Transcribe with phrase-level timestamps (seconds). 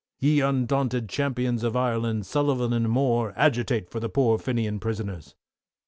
[0.19, 5.35] Ye undaunted Champions of Ireland, Sullivan and Moore, agitate for the poor Fenian prisoners.